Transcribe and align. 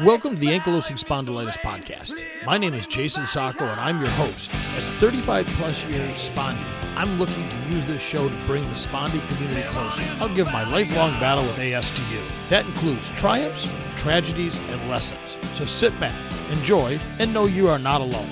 Welcome 0.00 0.34
to 0.34 0.40
the 0.40 0.46
Ankylosing 0.46 0.96
Spondylitis 0.96 1.58
Podcast. 1.58 2.14
My 2.46 2.56
name 2.56 2.72
is 2.72 2.86
Jason 2.86 3.26
Sacco, 3.26 3.64
and 3.64 3.80
I'm 3.80 3.98
your 4.00 4.10
host. 4.10 4.54
As 4.54 4.86
a 4.86 4.90
35 4.92 5.46
plus 5.46 5.84
year 5.86 6.06
spondy, 6.10 6.64
I'm 6.94 7.18
looking 7.18 7.48
to 7.48 7.56
use 7.74 7.84
this 7.84 8.00
show 8.00 8.28
to 8.28 8.34
bring 8.46 8.62
the 8.62 8.76
spondy 8.76 9.26
community 9.28 9.62
closer. 9.70 10.04
I'll 10.20 10.32
give 10.34 10.46
my 10.52 10.62
lifelong 10.70 11.18
battle 11.18 11.42
with 11.42 11.58
AS 11.58 11.90
to 11.90 12.14
you. 12.14 12.20
That 12.48 12.64
includes 12.64 13.10
triumphs, 13.12 13.68
tragedies, 13.96 14.56
and 14.68 14.88
lessons. 14.88 15.36
So 15.54 15.66
sit 15.66 15.98
back, 15.98 16.14
enjoy, 16.52 17.00
and 17.18 17.34
know 17.34 17.46
you 17.46 17.68
are 17.68 17.80
not 17.80 18.00
alone. 18.00 18.30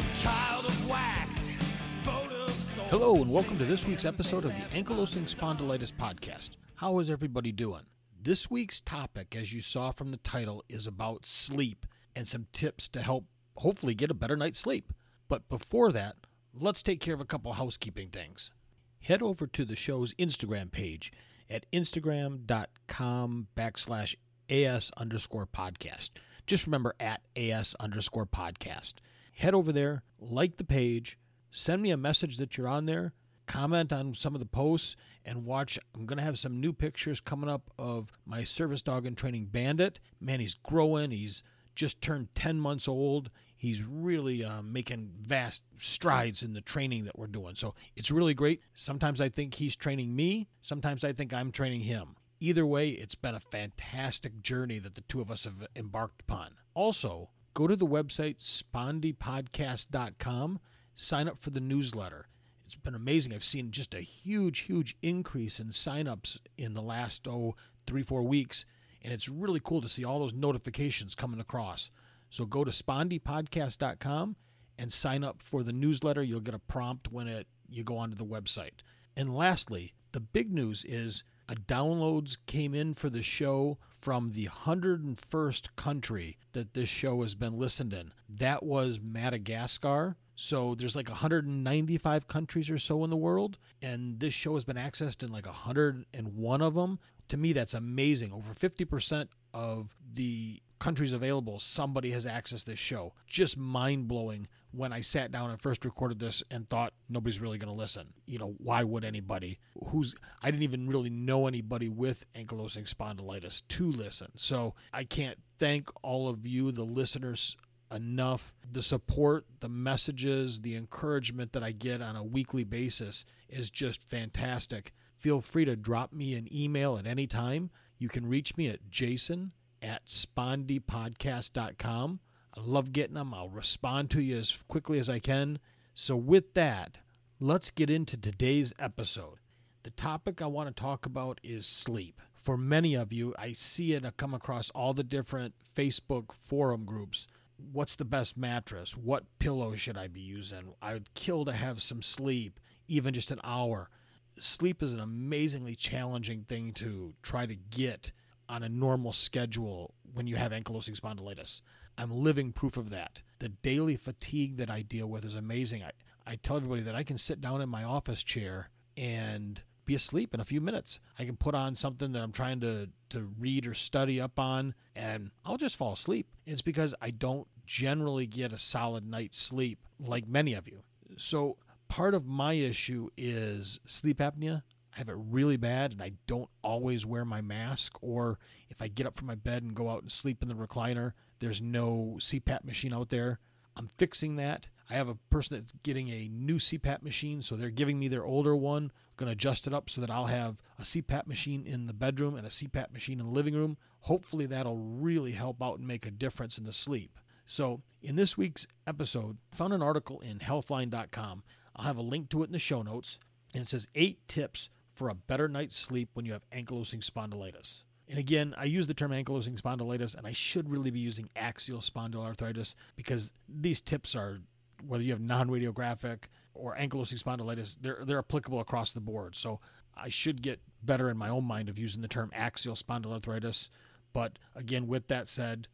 Hello, 2.91 3.17
and 3.17 3.29
welcome 3.29 3.59
to 3.59 3.65
this 3.65 3.87
week's 3.89 4.05
episode 4.05 4.45
of 4.45 4.55
the 4.55 4.63
Ankylosing 4.77 5.29
Spondylitis 5.29 5.93
Podcast. 5.93 6.51
How 6.77 7.01
is 7.01 7.11
everybody 7.11 7.51
doing? 7.51 7.83
This 8.25 8.49
week's 8.49 8.81
topic, 8.81 9.35
as 9.35 9.53
you 9.53 9.61
saw 9.61 9.91
from 9.91 10.13
the 10.13 10.17
title, 10.17 10.63
is 10.69 10.87
about 10.87 11.27
sleep 11.27 11.87
and 12.15 12.29
some 12.29 12.47
tips 12.53 12.89
to 12.91 13.03
help 13.03 13.25
hopefully 13.57 13.97
get 13.97 14.13
a 14.13 14.15
better 14.15 14.37
night's 14.37 14.61
sleep. 14.61 14.93
But 15.29 15.49
before 15.49 15.91
that, 15.91 16.15
let's 16.55 16.85
take 16.85 17.01
care 17.01 17.15
of 17.15 17.21
a 17.21 17.25
couple 17.25 17.53
housekeeping 17.55 18.11
things. 18.11 18.53
Head 19.01 19.23
over 19.23 19.49
to 19.49 19.65
the 19.65 19.75
show's 19.75 20.15
Instagram 20.21 20.71
page 20.71 21.11
at 21.51 21.67
instagram.com 21.73 23.49
backslash 23.57 24.15
AS 24.49 24.93
underscore 24.97 25.49
podcast. 25.49 26.11
Just 26.47 26.67
remember 26.67 26.95
at 27.01 27.23
AS 27.35 27.75
underscore 27.81 28.27
podcast. 28.27 28.95
Head 29.35 29.53
over 29.53 29.73
there, 29.73 30.05
like 30.21 30.59
the 30.59 30.65
page, 30.65 31.19
send 31.51 31.83
me 31.83 31.91
a 31.91 31.97
message 31.97 32.37
that 32.37 32.57
you're 32.57 32.69
on 32.69 32.87
there, 32.87 33.15
comment 33.53 33.93
on 33.93 34.15
some 34.15 34.35
of 34.35 34.41
the 34.41 34.47
posts, 34.47 34.97
and 35.27 35.45
watch. 35.45 35.79
I'm 35.95 36.07
going 36.07 36.17
to 36.17 36.25
have 36.25 36.39
some 36.39 36.59
new 36.59 36.73
pictures 36.73 37.21
coming 37.21 37.51
up 37.51 37.71
of 37.79 38.11
my 38.25 38.45
service 38.45 38.81
dog 38.81 39.05
in 39.05 39.15
training, 39.15 39.51
Bandit. 39.53 40.01
Man, 40.21 40.41
he's 40.41 40.55
growing. 40.55 41.11
He's 41.11 41.43
just 41.75 42.01
turned 42.01 42.35
10 42.35 42.59
months 42.59 42.89
old. 42.89 43.29
He's 43.55 43.85
really 43.85 44.43
uh, 44.43 44.63
making 44.63 45.11
vast 45.21 45.61
strides 45.79 46.43
in 46.43 46.55
the 46.55 46.63
training 46.63 47.05
that 47.05 47.19
we're 47.19 47.27
doing. 47.27 47.55
So 47.55 47.75
it's 47.95 48.11
really 48.11 48.33
great. 48.33 48.63
Sometimes 48.75 49.21
I 49.21 49.29
think 49.29 49.53
he's 49.55 49.77
training 49.77 50.17
me, 50.17 50.49
sometimes 50.63 51.05
I 51.05 51.13
think 51.13 51.35
I'm 51.35 51.53
training 51.53 51.83
him. 51.83 52.17
Either 52.41 52.65
way, 52.67 52.89
it's 52.89 53.15
been 53.15 53.37
a 53.37 53.41
fantastic 53.41 54.41
journey 54.41 54.81
that 54.81 54.97
the 54.97 55.03
two 55.03 55.21
of 55.21 55.31
us 55.31 55.45
have 55.45 55.69
embarked 55.77 56.23
upon. 56.23 56.55
Also, 56.75 57.31
go 57.55 57.69
to 57.69 57.77
the 57.77 57.87
website 57.87 58.39
spondypodcast.com, 58.39 60.59
sign 60.95 61.29
up 61.29 61.41
for 61.41 61.51
the 61.51 61.61
newsletter 61.61 62.27
it's 62.73 62.83
been 62.83 62.95
amazing. 62.95 63.35
I've 63.35 63.45
seen 63.45 63.71
just 63.71 63.93
a 63.93 64.01
huge, 64.01 64.61
huge 64.61 64.97
increase 65.03 65.61
in 65.61 65.69
signups 65.69 66.39
in 66.57 66.73
the 66.73 66.81
last 66.81 67.29
oh 67.29 67.55
three, 67.87 68.03
four 68.03 68.23
weeks, 68.23 68.65
and 69.03 69.13
it's 69.13 69.29
really 69.29 69.61
cool 69.63 69.83
to 69.83 69.89
see 69.89 70.05
all 70.05 70.21
those 70.21 70.33
notifications 70.33 71.15
coming 71.15 71.39
across. 71.39 71.91
So 72.31 72.47
go 72.47 72.65
to 72.65 72.71
spondypodcast.com 72.71 74.37
and 74.79 74.93
sign 74.93 75.23
up 75.23 75.43
for 75.43 75.63
the 75.63 75.73
newsletter. 75.73 76.23
You'll 76.23 76.41
get 76.41 76.55
a 76.55 76.59
prompt 76.59 77.13
when 77.13 77.29
it 77.29 77.47
you 77.69 77.85
go 77.85 77.99
onto 77.99 78.17
the 78.17 78.25
website. 78.25 78.81
And 79.15 79.37
lastly, 79.37 79.93
the 80.13 80.21
big 80.21 80.51
news 80.51 80.83
is 80.89 81.25
a 81.49 81.55
downloads 81.55 82.39
came 82.47 82.75
in 82.75 82.95
for 82.95 83.11
the 83.11 83.23
show 83.23 83.77
from 84.01 84.31
the 84.31 84.47
101st 84.47 85.77
country 85.77 86.39
that 86.53 86.73
this 86.73 86.89
show 86.89 87.21
has 87.21 87.35
been 87.35 87.59
listened 87.59 87.93
in. 87.93 88.13
That 88.29 88.63
was 88.63 88.99
Madagascar. 88.99 90.17
So 90.45 90.75
there's 90.75 90.97
like 90.97 91.09
195 91.09 92.27
countries 92.27 92.69
or 92.69 92.77
so 92.77 93.05
in 93.05 93.11
the 93.11 93.17
world, 93.17 93.59
and 93.81 94.19
this 94.19 94.35
show 94.35 94.55
has 94.55 94.65
been 94.65 94.75
accessed 94.75 95.23
in 95.23 95.31
like 95.31 95.47
101 95.47 96.61
of 96.61 96.75
them. 96.75 96.99
To 97.29 97.37
me, 97.37 97.53
that's 97.53 97.75
amazing. 97.75 98.33
Over 98.33 98.53
50% 98.53 99.29
of 99.55 99.95
the 100.13 100.61
countries 100.81 101.13
available, 101.13 101.61
somebody 101.61 102.11
has 102.11 102.27
accessed 102.27 102.65
this 102.65 102.81
show. 102.81 103.15
Just 103.29 103.57
mind 103.57 104.09
blowing 104.09 104.49
when 104.73 104.93
I 104.93 105.01
sat 105.01 105.31
down 105.31 105.51
and 105.51 105.63
first 105.63 105.85
recorded 105.85 106.19
this 106.19 106.43
and 106.51 106.69
thought 106.69 106.93
nobody's 107.09 107.41
really 107.41 107.59
going 107.59 107.73
to 107.73 107.81
listen. 107.81 108.09
You 108.27 108.41
know, 108.41 108.57
why 108.59 108.83
would 108.83 109.05
anybody 109.05 109.61
who's, 109.91 110.13
I 110.43 110.51
didn't 110.51 110.65
even 110.65 110.89
really 110.89 111.11
know 111.11 111.47
anybody 111.47 111.89
with 111.89 112.25
ankylosing 112.35 112.93
spondylitis 112.93 113.63
to 113.69 113.93
listen. 113.93 114.33
So 114.35 114.75
I 114.93 115.05
can't 115.05 115.39
thank 115.61 115.89
all 116.03 116.29
of 116.29 116.45
you, 116.49 116.73
the 116.73 116.83
listeners 116.83 117.57
enough. 117.93 118.55
The 118.71 118.83
support, 118.83 119.47
the 119.61 119.69
messages, 119.69 120.61
the 120.63 120.77
encouragement 120.77 121.53
that 121.53 121.63
I 121.63 121.73
get 121.73 122.01
on 122.01 122.17
a 122.17 122.25
weekly 122.25 122.65
basis 122.65 123.27
is 123.49 123.71
just 123.71 124.09
fantastic. 124.09 124.93
Feel 125.19 125.41
free 125.41 125.65
to 125.65 125.77
drop 125.77 126.13
me 126.13 126.35
an 126.35 126.49
email 126.53 126.99
at 126.99 127.07
any 127.07 127.27
time. 127.27 127.71
You 127.99 128.09
can 128.09 128.27
reach 128.27 128.57
me 128.57 128.69
at 128.69 128.91
jason 128.91 129.53
at 129.81 130.07
spondypodcast.com. 130.07 132.21
I 132.55 132.61
love 132.61 132.93
getting 132.93 133.15
them. 133.15 133.33
I'll 133.33 133.49
respond 133.49 134.11
to 134.11 134.21
you 134.21 134.37
as 134.39 134.59
quickly 134.69 134.99
as 134.99 135.09
I 135.09 135.21
can. 135.21 135.59
So, 135.95 136.17
with 136.17 136.55
that, 136.55 136.99
let's 137.41 137.71
get 137.71 137.91
into 137.91 138.17
today's 138.17 138.73
episode. 138.79 139.39
The 139.83 139.91
topic 139.91 140.41
I 140.41 140.47
want 140.47 140.75
to 140.75 140.81
talk 140.81 141.05
about 141.07 141.41
is 141.43 141.67
sleep. 141.67 142.21
For 142.35 142.57
many 142.57 142.95
of 142.95 143.13
you, 143.13 143.35
I 143.39 143.53
see 143.53 143.95
it 143.95 144.05
I 144.05 144.11
come 144.11 144.35
across 144.35 144.71
all 144.71 144.95
the 144.95 145.05
different 145.05 145.55
Facebook 145.77 146.33
forum 146.33 146.85
groups 146.85 147.27
what's 147.71 147.95
the 147.95 148.05
best 148.05 148.37
mattress? 148.37 148.97
What 148.97 149.25
pillow 149.39 149.75
should 149.75 149.97
I 149.97 150.09
be 150.09 150.21
using? 150.21 150.75
I 150.81 150.95
would 150.95 151.15
kill 151.15 151.45
to 151.45 151.53
have 151.53 151.83
some 151.83 152.03
sleep, 152.03 152.61
even 152.89 153.15
just 153.15 153.31
an 153.31 153.41
hour. 153.45 153.91
Sleep 154.39 154.83
is 154.83 154.93
an 154.93 155.01
amazingly 155.01 155.75
challenging 155.75 156.45
thing 156.45 156.73
to 156.75 157.15
try 157.23 157.47
to 157.47 157.55
get 157.55 158.13
on 158.49 158.63
a 158.63 158.69
normal 158.69 159.13
schedule 159.13 159.95
when 160.13 160.27
you 160.27 160.37
have 160.37 160.53
ankylosing 160.53 160.99
spondylitis. 160.99 161.61
I'm 161.97 162.11
living 162.11 162.53
proof 162.53 162.77
of 162.77 162.91
that. 162.91 163.23
The 163.39 163.49
daily 163.49 163.97
fatigue 163.97 164.57
that 164.57 164.71
I 164.71 164.83
deal 164.83 165.07
with 165.07 165.25
is 165.25 165.35
amazing. 165.35 165.83
I, 165.83 165.91
I 166.27 166.37
tell 166.37 166.57
everybody 166.57 166.83
that 166.83 166.95
I 166.95 167.03
can 167.03 167.19
sit 167.19 167.41
down 167.41 167.61
in 167.61 167.69
my 167.69 167.85
office 167.85 168.23
chair 168.23 168.71
and 168.97 169.63
be 169.85 169.95
asleep 169.95 170.33
in 170.33 170.41
a 170.41 170.45
few 170.45 170.61
minutes. 170.61 171.01
I 171.19 171.25
can 171.25 171.37
put 171.37 171.55
on 171.55 171.75
something 171.75 172.13
that 172.13 172.23
I'm 172.23 172.33
trying 172.33 172.61
to, 172.61 172.89
to 173.11 173.31
read 173.39 173.67
or 173.67 173.75
study 173.75 174.21
up 174.21 174.39
on, 174.39 174.75
and 174.95 175.31
I'll 175.45 175.57
just 175.57 175.77
fall 175.77 175.95
asleep. 175.95 176.29
It's 176.47 176.63
because 176.63 176.95
I 177.01 177.11
don't 177.11 177.49
generally 177.67 178.27
get 178.27 178.53
a 178.53 178.59
solid 178.59 179.07
night's 179.07 179.39
sleep 179.39 179.79
like 179.99 180.27
many 180.27 180.55
of 180.55 180.67
you. 180.69 180.83
So, 181.17 181.57
part 181.89 182.15
of 182.15 182.27
my 182.27 182.55
issue 182.55 183.09
is 183.17 183.81
sleep 183.87 184.19
apnea. 184.19 184.63
I 184.95 184.99
have 184.99 185.09
it 185.09 185.17
really 185.17 185.57
bad, 185.57 185.93
and 185.93 186.03
I 186.03 186.13
don't 186.27 186.51
always 186.63 187.07
wear 187.07 187.25
my 187.25 187.41
mask. 187.41 187.97
Or 188.03 188.39
if 188.69 188.83
I 188.83 188.89
get 188.89 189.07
up 189.07 189.17
from 189.17 189.27
my 189.27 189.35
bed 189.35 189.63
and 189.63 189.75
go 189.75 189.89
out 189.89 190.03
and 190.03 190.13
sleep 190.13 190.43
in 190.43 190.49
the 190.49 190.55
recliner, 190.55 191.13
there's 191.39 191.63
no 191.63 192.17
CPAP 192.21 192.65
machine 192.65 192.93
out 192.93 193.09
there. 193.09 193.39
I'm 193.75 193.89
fixing 193.89 194.37
that. 194.37 194.69
I 194.91 194.95
have 194.95 195.09
a 195.09 195.15
person 195.31 195.57
that's 195.57 195.73
getting 195.83 196.09
a 196.09 196.29
new 196.29 196.57
CPAP 196.57 197.03
machine, 197.03 197.41
so 197.43 197.57
they're 197.57 197.71
giving 197.71 197.99
me 197.99 198.09
their 198.09 198.25
older 198.25 198.55
one. 198.55 198.85
I'm 198.85 198.91
going 199.17 199.29
to 199.29 199.33
adjust 199.33 199.67
it 199.67 199.73
up 199.73 199.89
so 199.89 200.01
that 200.03 200.11
I'll 200.11 200.27
have 200.27 200.61
a 200.79 200.83
CPAP 200.83 201.27
machine 201.27 201.65
in 201.67 201.87
the 201.87 201.95
bedroom 201.95 202.35
and 202.35 202.47
a 202.47 202.51
CPAP 202.51 202.93
machine 202.93 203.19
in 203.19 203.27
the 203.27 203.33
living 203.33 203.55
room. 203.55 203.79
Hopefully, 204.01 204.45
that'll 204.45 204.77
really 204.77 205.33
help 205.33 205.63
out 205.63 205.79
and 205.79 205.89
make 205.89 206.05
a 206.05 206.11
difference 206.11 206.59
in 206.59 206.65
the 206.65 206.73
sleep. 206.73 207.19
So, 207.45 207.83
in 208.01 208.17
this 208.17 208.37
week's 208.37 208.67
episode, 208.87 209.39
found 209.53 209.73
an 209.73 209.83
article 209.83 210.21
in 210.21 210.39
healthline.com. 210.39 211.43
I'll 211.77 211.85
have 211.85 211.97
a 211.97 212.03
link 212.03 212.29
to 212.31 212.43
it 212.43 212.47
in 212.47 212.53
the 212.53 212.59
show 212.59 212.83
notes, 212.83 213.19
and 213.55 213.63
it 213.63 213.69
says 213.69 213.87
eight 213.95 214.27
tips 214.29 214.69
for 214.95 215.09
a 215.09 215.15
better 215.15 215.49
night's 215.49 215.77
sleep 215.77 216.11
when 216.15 216.27
you 216.27 216.33
have 216.33 216.49
ankylosing 216.51 217.05
spondylitis. 217.05 217.83
And 218.09 218.19
again, 218.19 218.55
I 218.59 218.65
use 218.65 218.87
the 218.87 218.95
term 218.95 219.13
ankylosing 219.13 219.61
spondylitis, 219.61 220.15
and 220.15 220.27
I 220.27 220.33
should 220.33 220.71
really 220.71 220.91
be 220.91 221.01
using 221.01 221.31
axial 221.35 221.81
spondyloarthritis 221.81 222.75
because 222.97 223.33
these 223.49 223.81
tips 223.81 224.15
are, 224.15 224.41
whether 224.87 225.03
you 225.03 225.13
have 225.13 225.21
non 225.21 225.49
radiographic 225.49 226.25
or 226.55 226.77
ankylosing 226.77 227.23
spondylitis, 227.23 227.79
they're, 227.81 228.03
they're 228.05 228.19
applicable 228.19 228.61
across 228.61 228.93
the 228.93 229.01
board. 229.01 229.35
So 229.35 229.61
I 229.97 230.09
should 230.09 230.43
get 230.43 230.61
better 230.83 231.09
in 231.09 231.17
my 231.17 231.29
own 231.29 231.45
mind 231.45 231.69
of 231.69 231.79
using 231.79 232.03
the 232.03 232.09
term 232.09 232.31
axial 232.35 232.75
spondyloarthritis. 232.75 233.69
But 234.13 234.39
again, 234.55 234.87
with 234.87 235.09
that 235.09 235.29
said, 235.29 235.69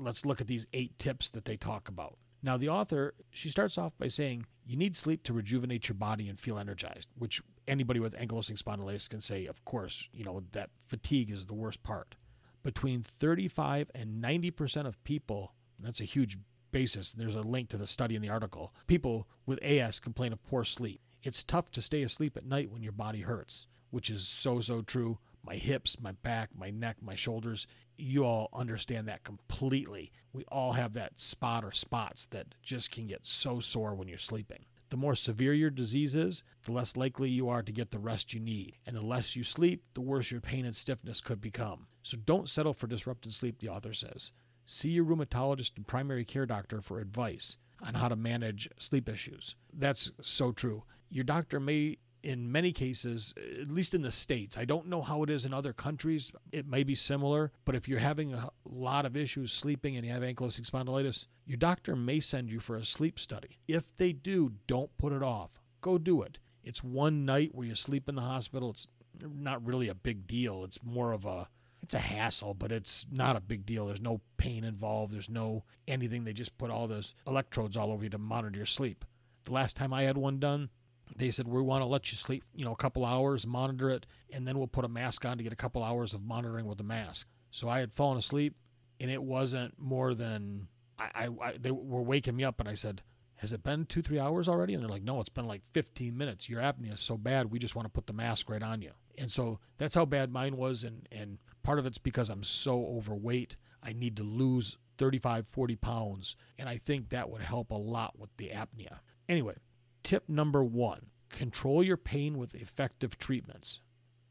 let's 0.00 0.24
look 0.24 0.40
at 0.40 0.46
these 0.46 0.66
eight 0.72 0.98
tips 0.98 1.30
that 1.30 1.44
they 1.44 1.56
talk 1.56 1.88
about. 1.88 2.16
Now, 2.42 2.56
the 2.56 2.68
author, 2.70 3.14
she 3.30 3.50
starts 3.50 3.76
off 3.76 3.92
by 3.98 4.08
saying, 4.08 4.46
you 4.64 4.76
need 4.76 4.96
sleep 4.96 5.22
to 5.24 5.32
rejuvenate 5.32 5.88
your 5.88 5.96
body 5.96 6.28
and 6.28 6.38
feel 6.38 6.58
energized, 6.58 7.08
which 7.16 7.42
anybody 7.68 8.00
with 8.00 8.14
ankylosing 8.14 8.60
spondylitis 8.60 9.08
can 9.08 9.20
say, 9.20 9.46
of 9.46 9.64
course, 9.64 10.08
you 10.12 10.24
know, 10.24 10.42
that 10.52 10.70
fatigue 10.86 11.30
is 11.30 11.46
the 11.46 11.54
worst 11.54 11.82
part. 11.82 12.14
Between 12.62 13.02
35 13.02 13.90
and 13.94 14.22
90% 14.22 14.86
of 14.86 15.02
people, 15.04 15.54
that's 15.78 16.00
a 16.00 16.04
huge 16.04 16.38
basis. 16.72 17.12
There's 17.12 17.34
a 17.34 17.42
link 17.42 17.68
to 17.70 17.76
the 17.76 17.86
study 17.86 18.16
in 18.16 18.22
the 18.22 18.28
article. 18.28 18.72
People 18.86 19.26
with 19.46 19.62
AS 19.62 20.00
complain 20.00 20.32
of 20.32 20.42
poor 20.44 20.64
sleep. 20.64 21.00
It's 21.22 21.44
tough 21.44 21.70
to 21.72 21.82
stay 21.82 22.02
asleep 22.02 22.36
at 22.36 22.46
night 22.46 22.70
when 22.70 22.82
your 22.82 22.92
body 22.92 23.20
hurts, 23.20 23.66
which 23.90 24.08
is 24.08 24.26
so, 24.26 24.60
so 24.60 24.82
true. 24.82 25.18
My 25.44 25.56
hips, 25.56 25.96
my 26.00 26.12
back, 26.12 26.50
my 26.56 26.70
neck, 26.70 26.96
my 27.02 27.14
shoulders, 27.14 27.66
you 28.00 28.24
all 28.24 28.48
understand 28.52 29.08
that 29.08 29.24
completely. 29.24 30.12
We 30.32 30.44
all 30.48 30.72
have 30.72 30.92
that 30.94 31.18
spot 31.18 31.64
or 31.64 31.72
spots 31.72 32.26
that 32.26 32.54
just 32.62 32.90
can 32.90 33.06
get 33.06 33.26
so 33.26 33.60
sore 33.60 33.94
when 33.94 34.08
you're 34.08 34.18
sleeping. 34.18 34.64
The 34.90 34.96
more 34.96 35.14
severe 35.14 35.54
your 35.54 35.70
disease 35.70 36.16
is, 36.16 36.42
the 36.64 36.72
less 36.72 36.96
likely 36.96 37.30
you 37.30 37.48
are 37.48 37.62
to 37.62 37.72
get 37.72 37.92
the 37.92 38.00
rest 38.00 38.34
you 38.34 38.40
need. 38.40 38.76
And 38.84 38.96
the 38.96 39.04
less 39.04 39.36
you 39.36 39.44
sleep, 39.44 39.84
the 39.94 40.00
worse 40.00 40.32
your 40.32 40.40
pain 40.40 40.66
and 40.66 40.74
stiffness 40.74 41.20
could 41.20 41.40
become. 41.40 41.86
So 42.02 42.16
don't 42.16 42.48
settle 42.48 42.72
for 42.72 42.88
disrupted 42.88 43.32
sleep, 43.32 43.60
the 43.60 43.68
author 43.68 43.92
says. 43.92 44.32
See 44.64 44.90
your 44.90 45.04
rheumatologist 45.04 45.76
and 45.76 45.86
primary 45.86 46.24
care 46.24 46.46
doctor 46.46 46.80
for 46.80 46.98
advice 46.98 47.56
on 47.80 47.94
how 47.94 48.08
to 48.08 48.16
manage 48.16 48.68
sleep 48.78 49.08
issues. 49.08 49.54
That's 49.72 50.10
so 50.20 50.50
true. 50.52 50.82
Your 51.08 51.24
doctor 51.24 51.60
may 51.60 51.98
in 52.22 52.50
many 52.50 52.72
cases, 52.72 53.34
at 53.60 53.72
least 53.72 53.94
in 53.94 54.02
the 54.02 54.12
States, 54.12 54.56
I 54.56 54.64
don't 54.64 54.86
know 54.86 55.02
how 55.02 55.22
it 55.22 55.30
is 55.30 55.44
in 55.44 55.54
other 55.54 55.72
countries. 55.72 56.32
It 56.52 56.66
may 56.66 56.82
be 56.82 56.94
similar, 56.94 57.52
but 57.64 57.74
if 57.74 57.88
you're 57.88 57.98
having 57.98 58.34
a 58.34 58.50
lot 58.64 59.06
of 59.06 59.16
issues 59.16 59.52
sleeping 59.52 59.96
and 59.96 60.04
you 60.04 60.12
have 60.12 60.22
ankylosing 60.22 60.68
spondylitis, 60.68 61.26
your 61.46 61.56
doctor 61.56 61.96
may 61.96 62.20
send 62.20 62.50
you 62.50 62.60
for 62.60 62.76
a 62.76 62.84
sleep 62.84 63.18
study. 63.18 63.58
If 63.66 63.96
they 63.96 64.12
do, 64.12 64.52
don't 64.66 64.96
put 64.98 65.12
it 65.12 65.22
off. 65.22 65.50
Go 65.80 65.98
do 65.98 66.22
it. 66.22 66.38
It's 66.62 66.84
one 66.84 67.24
night 67.24 67.54
where 67.54 67.66
you 67.66 67.74
sleep 67.74 68.08
in 68.08 68.14
the 68.14 68.22
hospital. 68.22 68.70
It's 68.70 68.86
not 69.22 69.64
really 69.64 69.88
a 69.88 69.94
big 69.94 70.26
deal. 70.26 70.64
It's 70.64 70.78
more 70.82 71.12
of 71.12 71.24
a 71.24 71.48
it's 71.82 71.94
a 71.94 71.98
hassle, 71.98 72.54
but 72.54 72.70
it's 72.70 73.06
not 73.10 73.36
a 73.36 73.40
big 73.40 73.64
deal. 73.64 73.86
There's 73.86 74.00
no 74.00 74.20
pain 74.36 74.64
involved. 74.64 75.12
There's 75.12 75.30
no 75.30 75.64
anything. 75.88 76.24
They 76.24 76.32
just 76.32 76.56
put 76.58 76.70
all 76.70 76.86
those 76.86 77.14
electrodes 77.26 77.76
all 77.76 77.90
over 77.90 78.04
you 78.04 78.10
to 78.10 78.18
monitor 78.18 78.58
your 78.58 78.66
sleep. 78.66 79.04
The 79.44 79.52
last 79.52 79.76
time 79.76 79.92
I 79.92 80.02
had 80.02 80.18
one 80.18 80.38
done, 80.38 80.68
they 81.16 81.30
said 81.30 81.48
we 81.48 81.60
want 81.62 81.82
to 81.82 81.86
let 81.86 82.10
you 82.10 82.16
sleep, 82.16 82.44
you 82.54 82.64
know, 82.64 82.72
a 82.72 82.76
couple 82.76 83.04
hours, 83.04 83.46
monitor 83.46 83.90
it, 83.90 84.06
and 84.30 84.46
then 84.46 84.58
we'll 84.58 84.66
put 84.66 84.84
a 84.84 84.88
mask 84.88 85.24
on 85.24 85.38
to 85.38 85.42
get 85.42 85.52
a 85.52 85.56
couple 85.56 85.82
hours 85.82 86.14
of 86.14 86.22
monitoring 86.22 86.66
with 86.66 86.78
the 86.78 86.84
mask. 86.84 87.26
So 87.50 87.68
I 87.68 87.80
had 87.80 87.92
fallen 87.92 88.18
asleep, 88.18 88.54
and 88.98 89.10
it 89.10 89.22
wasn't 89.22 89.78
more 89.78 90.14
than 90.14 90.68
I, 90.98 91.10
I, 91.14 91.28
I 91.42 91.56
they 91.58 91.70
were 91.70 92.02
waking 92.02 92.36
me 92.36 92.44
up, 92.44 92.60
and 92.60 92.68
I 92.68 92.74
said, 92.74 93.02
"Has 93.36 93.52
it 93.52 93.62
been 93.62 93.86
two, 93.86 94.02
three 94.02 94.18
hours 94.18 94.48
already?" 94.48 94.74
And 94.74 94.82
they're 94.82 94.90
like, 94.90 95.02
"No, 95.02 95.20
it's 95.20 95.28
been 95.28 95.46
like 95.46 95.64
15 95.72 96.16
minutes. 96.16 96.48
Your 96.48 96.60
apnea 96.60 96.94
is 96.94 97.00
so 97.00 97.16
bad, 97.16 97.50
we 97.50 97.58
just 97.58 97.74
want 97.74 97.86
to 97.86 97.92
put 97.92 98.06
the 98.06 98.12
mask 98.12 98.48
right 98.48 98.62
on 98.62 98.82
you." 98.82 98.92
And 99.18 99.30
so 99.30 99.58
that's 99.78 99.94
how 99.94 100.04
bad 100.04 100.32
mine 100.32 100.56
was, 100.56 100.84
and 100.84 101.08
and 101.10 101.38
part 101.62 101.78
of 101.78 101.86
it's 101.86 101.98
because 101.98 102.30
I'm 102.30 102.44
so 102.44 102.84
overweight. 102.86 103.56
I 103.82 103.92
need 103.94 104.16
to 104.18 104.22
lose 104.22 104.76
35, 104.98 105.48
40 105.48 105.76
pounds, 105.76 106.36
and 106.58 106.68
I 106.68 106.76
think 106.76 107.08
that 107.08 107.30
would 107.30 107.40
help 107.40 107.70
a 107.70 107.74
lot 107.74 108.18
with 108.18 108.28
the 108.36 108.50
apnea. 108.50 108.98
Anyway, 109.28 109.54
Tip 110.02 110.28
number 110.28 110.64
one 110.64 111.06
control 111.30 111.82
your 111.82 111.96
pain 111.96 112.38
with 112.38 112.54
effective 112.54 113.16
treatments. 113.16 113.80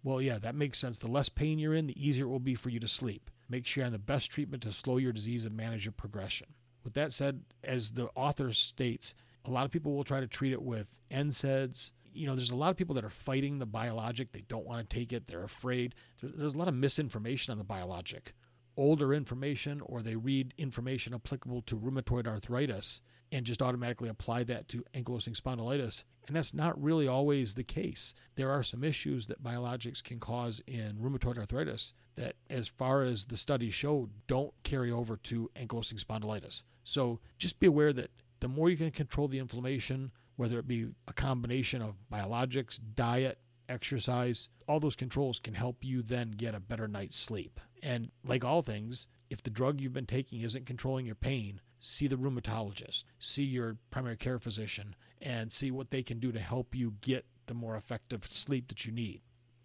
Well, 0.03 0.21
yeah, 0.21 0.37
that 0.39 0.55
makes 0.55 0.79
sense. 0.79 0.97
The 0.97 1.07
less 1.07 1.29
pain 1.29 1.59
you're 1.59 1.73
in, 1.73 1.87
the 1.87 2.07
easier 2.07 2.25
it 2.25 2.29
will 2.29 2.39
be 2.39 2.55
for 2.55 2.69
you 2.69 2.79
to 2.79 2.87
sleep. 2.87 3.29
Make 3.49 3.65
sure 3.65 3.81
you're 3.81 3.87
on 3.87 3.93
the 3.93 3.99
best 3.99 4.31
treatment 4.31 4.63
to 4.63 4.71
slow 4.71 4.97
your 4.97 5.11
disease 5.11 5.45
and 5.45 5.55
manage 5.55 5.85
your 5.85 5.91
progression. 5.91 6.47
With 6.83 6.93
that 6.93 7.11
said, 7.11 7.41
as 7.63 7.91
the 7.91 8.09
author 8.15 8.53
states, 8.53 9.13
a 9.45 9.51
lot 9.51 9.65
of 9.65 9.71
people 9.71 9.95
will 9.95 10.03
try 10.03 10.19
to 10.19 10.27
treat 10.27 10.53
it 10.53 10.61
with 10.61 11.01
NSAIDs. 11.11 11.91
You 12.13 12.27
know, 12.27 12.35
there's 12.35 12.51
a 12.51 12.55
lot 12.55 12.69
of 12.71 12.77
people 12.77 12.95
that 12.95 13.05
are 13.05 13.09
fighting 13.09 13.59
the 13.59 13.65
biologic. 13.65 14.31
They 14.31 14.43
don't 14.47 14.65
want 14.65 14.87
to 14.87 14.95
take 14.95 15.11
it. 15.11 15.27
They're 15.27 15.43
afraid. 15.43 15.95
There's 16.21 16.53
a 16.53 16.57
lot 16.57 16.67
of 16.67 16.73
misinformation 16.73 17.51
on 17.51 17.57
the 17.57 17.63
biologic. 17.63 18.33
Older 18.77 19.13
information, 19.13 19.81
or 19.81 20.01
they 20.01 20.15
read 20.15 20.53
information 20.57 21.13
applicable 21.13 21.61
to 21.63 21.77
rheumatoid 21.77 22.27
arthritis 22.27 23.01
and 23.31 23.45
just 23.45 23.61
automatically 23.61 24.09
apply 24.09 24.43
that 24.43 24.67
to 24.69 24.83
ankylosing 24.93 25.39
spondylitis. 25.39 26.03
And 26.27 26.35
that's 26.35 26.53
not 26.53 26.81
really 26.81 27.07
always 27.07 27.53
the 27.53 27.63
case. 27.63 28.13
There 28.35 28.51
are 28.51 28.63
some 28.63 28.83
issues 28.83 29.27
that 29.27 29.43
biologics 29.43 30.03
can 30.03 30.19
cause 30.19 30.61
in 30.67 30.97
rheumatoid 31.01 31.37
arthritis 31.37 31.93
that, 32.15 32.35
as 32.49 32.67
far 32.67 33.01
as 33.03 33.25
the 33.25 33.37
studies 33.37 33.73
show, 33.73 34.09
don't 34.27 34.53
carry 34.63 34.91
over 34.91 35.17
to 35.17 35.49
ankylosing 35.55 36.03
spondylitis. 36.03 36.63
So 36.83 37.19
just 37.37 37.59
be 37.59 37.67
aware 37.67 37.93
that 37.93 38.11
the 38.39 38.47
more 38.47 38.69
you 38.69 38.77
can 38.77 38.91
control 38.91 39.27
the 39.27 39.39
inflammation, 39.39 40.11
whether 40.35 40.59
it 40.59 40.67
be 40.67 40.87
a 41.07 41.13
combination 41.13 41.81
of 41.81 41.95
biologics, 42.11 42.79
diet, 42.95 43.39
exercise, 43.67 44.49
all 44.67 44.79
those 44.79 44.95
controls 44.95 45.39
can 45.39 45.53
help 45.53 45.83
you 45.83 46.01
then 46.01 46.31
get 46.31 46.55
a 46.55 46.59
better 46.59 46.87
night's 46.87 47.17
sleep. 47.17 47.59
And 47.81 48.11
like 48.25 48.43
all 48.43 48.61
things, 48.61 49.07
if 49.29 49.43
the 49.43 49.49
drug 49.49 49.79
you've 49.79 49.93
been 49.93 50.05
taking 50.05 50.41
isn't 50.41 50.65
controlling 50.65 51.05
your 51.05 51.15
pain, 51.15 51.61
see 51.79 52.07
the 52.07 52.15
rheumatologist, 52.15 53.05
see 53.19 53.43
your 53.43 53.77
primary 53.91 54.17
care 54.17 54.39
physician, 54.39 54.95
and 55.21 55.51
see 55.51 55.71
what 55.71 55.91
they 55.91 56.03
can 56.03 56.19
do 56.19 56.31
to 56.31 56.39
help 56.39 56.75
you 56.75 56.95
get 57.01 57.25
the 57.47 57.53
more 57.53 57.75
effective 57.75 58.25
sleep 58.25 58.67
that 58.67 58.85
you 58.85 58.91
need. 58.91 59.21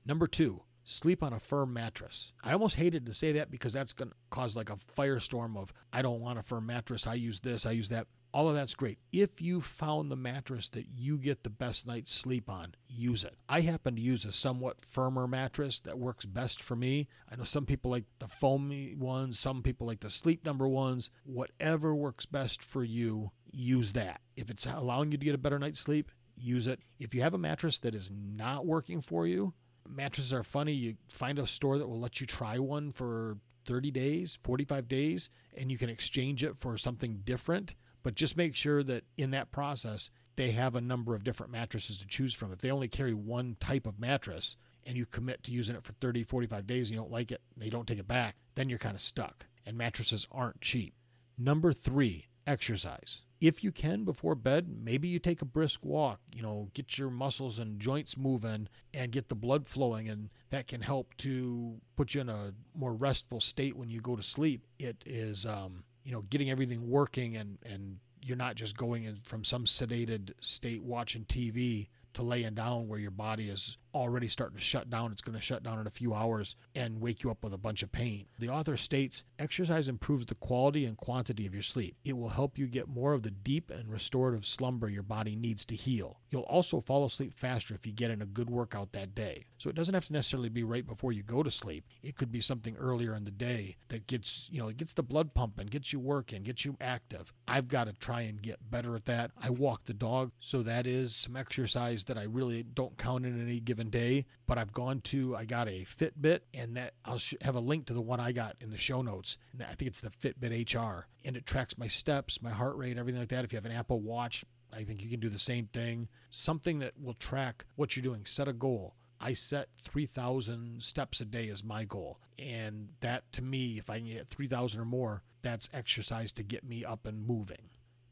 Number 0.07 0.27
two, 0.27 0.63
sleep 0.85 1.23
on 1.23 1.33
a 1.33 1.41
firm 1.41 1.73
mattress. 1.73 2.33
I 2.43 2.53
almost 2.53 2.77
hated 2.77 3.07
to 3.07 3.15
say 3.15 3.33
that 3.33 3.51
because 3.51 3.73
that's 3.73 3.93
going 3.93 4.11
to 4.11 4.17
cause 4.31 4.57
like 4.57 4.71
a 4.71 4.77
firestorm 4.77 5.57
of, 5.57 5.73
I 5.93 6.03
don't 6.03 6.21
want 6.21 6.39
a 6.39 6.43
firm 6.43 6.67
mattress. 6.67 7.07
I 7.07 7.15
use 7.15 7.41
this, 7.41 7.67
I 7.67 7.73
use 7.73 7.89
that. 7.89 8.07
All 8.35 8.49
of 8.49 8.57
that's 8.57 8.75
great. 8.75 8.99
If 9.13 9.41
you 9.41 9.61
found 9.61 10.11
the 10.11 10.17
mattress 10.17 10.69
that 10.71 10.87
you 10.93 11.19
get 11.19 11.45
the 11.45 11.51
best 11.51 11.87
night's 11.87 12.11
sleep 12.11 12.51
on, 12.51 12.75
use 12.89 13.23
it. 13.23 13.37
I 13.49 13.61
happen 13.61 13.95
to 13.95 14.03
use 14.03 14.25
a 14.25 14.33
somewhat 14.33 14.81
firmer 14.81 15.29
mattress 15.29 15.79
that 15.79 16.01
works 16.01 16.25
best 16.25 16.61
for 16.61 16.75
me. 16.75 17.07
I 17.31 17.37
know 17.37 17.45
some 17.45 17.65
people 17.65 17.93
like 17.93 18.07
the 18.19 18.27
foamy 18.27 18.97
ones, 18.97 19.39
some 19.39 19.63
people 19.63 19.87
like 19.87 20.01
the 20.01 20.11
sleep 20.11 20.45
number 20.45 20.67
ones. 20.67 21.11
Whatever 21.23 21.95
works 21.95 22.27
best 22.27 22.61
for 22.61 22.83
you, 22.83 23.31
use 23.53 23.93
that. 23.93 24.21
If 24.37 24.51
it's 24.51 24.67
allowing 24.67 25.13
you 25.13 25.19
to 25.19 25.25
get 25.25 25.37
a 25.37 25.39
better 25.39 25.61
night's 25.61 25.79
sleep, 25.79 26.11
use 26.37 26.67
it. 26.67 26.81
If 26.99 27.15
you 27.15 27.23
have 27.23 27.35
a 27.35 27.39
mattress 27.39 27.79
that 27.79 27.95
is 27.95 28.11
not 28.11 28.67
working 28.67 29.01
for 29.01 29.29
you, 29.29 29.55
mattresses 29.89 30.35
are 30.35 30.43
funny. 30.43 30.73
You 30.73 30.97
find 31.09 31.39
a 31.39 31.47
store 31.47 31.79
that 31.79 31.87
will 31.87 32.01
let 32.01 32.21
you 32.21 32.27
try 32.27 32.59
one 32.59 32.91
for 32.91 33.39
30 33.65 33.93
days, 33.93 34.41
45 34.43 34.89
days, 34.89 35.31
and 35.57 35.71
you 35.71 35.79
can 35.79 35.89
exchange 35.89 36.43
it 36.43 36.57
for 36.59 36.77
something 36.77 37.21
different 37.25 37.77
but 38.05 38.15
just 38.15 38.37
make 38.37 38.55
sure 38.55 38.85
that 38.85 39.03
in 39.17 39.33
that 39.33 39.51
process, 39.51 40.11
they 40.37 40.53
have 40.53 40.77
a 40.77 40.81
number 40.81 41.15
of 41.15 41.25
different 41.25 41.51
mattresses 41.51 41.99
to 41.99 42.07
choose 42.07 42.35
from. 42.35 42.53
If 42.53 42.61
they 42.61 42.71
only 42.71 42.87
carry 42.87 43.15
one 43.15 43.57
type 43.59 43.87
of 43.87 43.99
mattress 43.99 44.57
and 44.85 44.97
you 44.97 45.07
commit 45.07 45.43
to 45.45 45.51
using 45.51 45.75
it 45.75 45.85
for 45.85 45.95
30, 45.95 46.23
45 46.23 46.67
days 46.67 46.89
and 46.89 46.95
you 46.95 47.01
don't 47.01 47.11
like 47.11 47.33
it, 47.33 47.41
they 47.57 47.71
don't 47.71 47.89
take 47.89 47.99
it 47.99 48.07
back, 48.07 48.37
then 48.55 48.69
you're 48.69 48.79
kind 48.79 48.95
of 48.95 49.01
stuck. 49.01 49.47
And 49.67 49.79
mattresses 49.79 50.29
aren't 50.31 50.61
cheap. 50.61 50.95
Number 51.39 51.73
three, 51.73 52.27
exercise. 52.47 53.23
If 53.41 53.65
you 53.65 53.73
can 53.73 54.05
before 54.05 54.35
bed, 54.35 54.69
maybe 54.69 55.09
you 55.09 55.19
take 55.19 55.43
a 55.43 55.47
brisk 55.47 55.81
walk, 55.85 56.21
you 56.35 56.43
know, 56.43 56.69
get 56.75 56.99
your 56.99 57.11
muscles 57.11 57.59
and 57.59 57.81
joints 57.81 58.17
moving 58.17 58.69
and 58.93 59.13
get 59.13 59.29
the 59.29 59.35
blood 59.35 59.69
flowing, 59.69 60.09
and 60.09 60.31
that 60.51 60.67
can 60.67 60.83
help 60.83 61.15
to 61.19 61.81
put 61.97 62.15
you 62.15 62.21
in 62.23 62.29
a 62.29 62.53
more 62.75 62.95
restful 62.95 63.41
state 63.41 63.77
when 63.77 63.91
you 63.91 64.01
go 64.01 64.17
to 64.17 64.23
sleep. 64.23 64.67
It 64.79 65.03
is 65.05 65.45
um, 65.45 65.85
you 66.05 66.13
know, 66.13 66.23
getting 66.23 66.51
everything 66.51 66.89
working 66.89 67.37
and, 67.37 67.59
and 67.65 67.99
you're 68.23 68.37
not 68.37 68.55
just 68.55 68.77
going 68.77 69.05
in 69.05 69.17
from 69.25 69.45
some 69.45 69.65
sedated 69.65 70.33
state 70.41 70.83
watching 70.83 71.25
TV 71.25 71.89
to 72.15 72.23
laying 72.23 72.55
down 72.55 72.89
where 72.89 72.99
your 72.99 73.11
body 73.11 73.49
is 73.49 73.77
already 73.95 74.29
starting 74.29 74.57
to 74.59 74.63
shut 74.63 74.91
down. 74.91 75.13
It's 75.13 75.23
going 75.23 75.37
to 75.39 75.41
shut 75.41 75.63
down 75.63 75.79
in 75.79 75.87
a 75.87 75.91
few 75.91 76.15
hours 76.15 76.57
and 76.75 77.01
wake 77.01 77.23
you 77.23 77.31
up 77.31 77.45
with 77.45 77.53
a 77.53 77.59
bunch 77.59 77.83
of 77.83 77.93
pain. 77.93 78.27
The 78.39 78.49
author 78.49 78.77
states 78.77 79.23
exercise 79.39 79.89
improves 79.89 80.27
the 80.27 80.35
quality 80.35 80.85
and 80.85 80.97
quantity 80.97 81.47
of 81.47 81.55
your 81.55 81.63
sleep. 81.63 81.97
It 82.05 82.17
will 82.17 82.31
help 82.31 82.59
you 82.59 82.67
get 82.67 82.89
more 82.89 83.13
of 83.13 83.23
the 83.23 83.31
deep 83.31 83.71
and 83.71 83.91
restorative 83.91 84.45
slumber 84.45 84.89
your 84.89 85.03
body 85.03 85.37
needs 85.37 85.65
to 85.67 85.77
heal. 85.77 86.19
You'll 86.31 86.43
also 86.43 86.81
fall 86.81 87.05
asleep 87.05 87.35
faster 87.35 87.75
if 87.75 87.87
you 87.87 87.93
get 87.93 88.11
in 88.11 88.21
a 88.21 88.27
good 88.27 88.51
workout 88.51 88.93
that 88.93 89.15
day. 89.15 89.47
So 89.59 89.71
it 89.71 89.77
doesn't 89.77 89.95
have 89.95 90.07
to 90.07 90.13
necessarily 90.13 90.49
be 90.49 90.65
right 90.65 90.87
before 90.87 91.13
you 91.13 91.23
go 91.23 91.43
to 91.43 91.51
sleep. 91.51 91.85
It 92.03 92.17
could 92.17 92.33
be 92.33 92.41
something 92.41 92.77
earlier 92.77 93.15
in 93.15 93.25
the 93.25 93.31
day 93.31 93.77
that 93.89 94.07
gets, 94.07 94.49
you 94.51 94.59
know, 94.59 94.69
it 94.69 94.77
gets 94.77 94.95
the 94.95 95.03
blood 95.03 95.35
pumping, 95.35 95.69
gets 95.69 95.93
you 95.93 96.01
working, 96.01 96.43
gets 96.43 96.65
you 96.65 96.77
active. 96.81 97.33
I've 97.47 97.69
got 97.69 97.85
to 97.87 97.93
try 97.93 98.23
and 98.23 98.43
get 98.43 98.71
better 98.71 98.97
at 98.97 99.05
that. 99.07 99.31
I 99.41 99.51
walk 99.51 99.85
the 99.85 99.95
dog, 99.95 100.33
so 100.41 100.63
that 100.63 100.87
is 100.87 101.15
some 101.15 101.37
exercise 101.37 102.04
that 102.07 102.19
I 102.19 102.25
really 102.25 102.63
don't 102.63 102.97
count 102.99 103.27
in 103.27 103.41
any 103.41 103.61
given 103.61 103.91
day, 103.91 104.27
but 104.47 104.59
I've 104.59 104.73
gone 104.73 105.01
to, 105.03 105.37
I 105.37 105.45
got 105.45 105.69
a 105.69 105.85
Fitbit, 105.85 106.41
and 106.53 106.77
that 106.77 106.95
I'll 107.05 107.19
sh- 107.19 107.35
have 107.41 107.55
a 107.55 107.61
link 107.61 107.87
to 107.87 107.95
the 107.95 108.01
one 108.01 108.21
I 108.21 108.33
got 108.33 108.57
in 108.61 108.71
the 108.71 108.79
show 108.79 109.03
notes. 109.03 109.37
And 109.53 109.63
I 109.63 109.75
think 109.75 109.89
it's 109.89 110.01
the 110.01 110.11
Fitbit 110.11 110.75
HR, 110.75 111.07
and 111.25 111.37
it 111.37 111.47
tracks 111.47 111.79
my 111.79 111.89
steps, 111.89 112.43
my 112.43 112.51
heart 112.51 112.77
rate, 112.77 112.99
everything 112.99 113.21
like 113.21 113.31
that. 113.31 113.45
If 113.45 113.53
you 113.53 113.57
have 113.57 113.67
an 113.67 113.73
Apple 113.73 114.01
Watch, 114.01 114.45
I 114.73 114.85
think 114.85 115.03
you 115.03 115.09
can 115.09 115.21
do 115.21 115.29
the 115.29 115.39
same 115.39 115.67
thing. 115.67 116.09
Something 116.31 116.81
that 116.81 116.95
will 117.01 117.15
track 117.15 117.65
what 117.77 117.97
you're 117.97 118.03
doing. 118.03 118.27
Set 118.27 118.49
a 118.49 118.53
goal. 118.53 118.95
I 119.21 119.33
set 119.33 119.69
3,000 119.83 120.83
steps 120.83 121.21
a 121.21 121.25
day 121.25 121.49
as 121.49 121.65
my 121.65 121.85
goal. 121.85 122.19
And 122.39 122.89
that 123.01 123.31
to 123.33 123.43
me, 123.43 123.79
if 123.79 123.89
I 123.89 123.99
can 123.99 124.09
get 124.09 124.29
3,000 124.29 124.81
or 124.81 124.85
more, 124.85 125.23
that's 125.43 125.69
exercise 125.73 126.33
to 126.33 126.43
get 126.43 126.65
me 126.65 126.85
up 126.85 127.07
and 127.07 127.27
moving. 127.27 127.71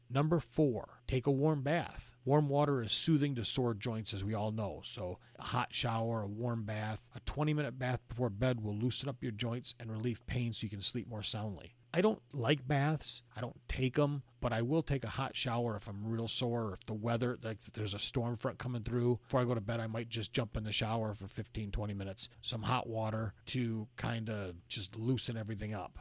Number 0.09 0.39
four, 0.39 1.01
take 1.07 1.27
a 1.27 1.31
warm 1.31 1.61
bath. 1.61 2.12
Warm 2.25 2.47
water 2.47 2.81
is 2.81 2.91
soothing 2.91 3.35
to 3.35 3.43
sore 3.43 3.73
joints, 3.73 4.13
as 4.13 4.23
we 4.23 4.33
all 4.33 4.51
know. 4.51 4.81
So, 4.85 5.19
a 5.37 5.43
hot 5.43 5.73
shower, 5.73 6.21
a 6.21 6.27
warm 6.27 6.63
bath, 6.63 7.03
a 7.15 7.19
20 7.21 7.53
minute 7.53 7.77
bath 7.77 7.99
before 8.07 8.29
bed 8.29 8.61
will 8.63 8.75
loosen 8.75 9.09
up 9.09 9.21
your 9.21 9.33
joints 9.33 9.75
and 9.79 9.91
relieve 9.91 10.25
pain 10.25 10.53
so 10.53 10.63
you 10.63 10.69
can 10.69 10.81
sleep 10.81 11.07
more 11.07 11.23
soundly. 11.23 11.75
I 11.93 12.01
don't 12.01 12.21
like 12.31 12.67
baths. 12.67 13.21
I 13.35 13.41
don't 13.41 13.59
take 13.67 13.95
them, 13.95 14.23
but 14.41 14.51
I 14.51 14.63
will 14.63 14.81
take 14.81 15.03
a 15.03 15.09
hot 15.09 15.35
shower 15.35 15.75
if 15.75 15.87
I'm 15.87 16.07
real 16.07 16.27
sore 16.27 16.69
or 16.69 16.73
if 16.73 16.83
the 16.85 16.93
weather, 16.93 17.37
like 17.43 17.61
there's 17.73 17.93
a 17.93 17.99
storm 17.99 18.35
front 18.35 18.57
coming 18.57 18.81
through. 18.81 19.19
Before 19.23 19.41
I 19.41 19.45
go 19.45 19.53
to 19.53 19.61
bed, 19.61 19.79
I 19.79 19.87
might 19.87 20.09
just 20.09 20.33
jump 20.33 20.57
in 20.57 20.63
the 20.63 20.71
shower 20.71 21.13
for 21.13 21.27
15, 21.27 21.71
20 21.71 21.93
minutes, 21.93 22.29
some 22.41 22.63
hot 22.63 22.87
water 22.87 23.33
to 23.47 23.87
kind 23.95 24.29
of 24.29 24.67
just 24.67 24.95
loosen 24.95 25.37
everything 25.37 25.75
up. 25.75 25.99